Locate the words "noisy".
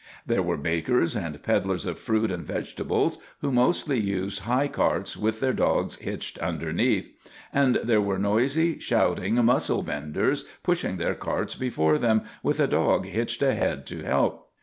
8.17-8.79